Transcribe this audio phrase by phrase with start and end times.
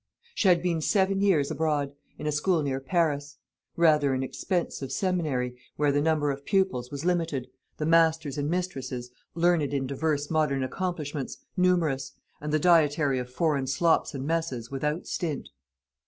[0.33, 3.37] She had been seven years abroad, in a school near Paris;
[3.75, 9.11] rather an expensive seminary, where the number of pupils was limited, the masters and mistresses,
[9.35, 15.05] learned in divers modern accomplishments, numerous, and the dietary of foreign slops and messes without
[15.05, 15.49] stint.